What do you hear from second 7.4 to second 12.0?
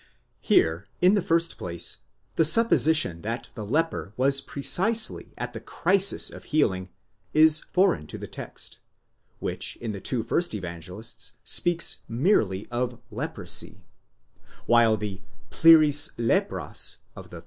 foreign to the text, which in the two first Evangelists speaks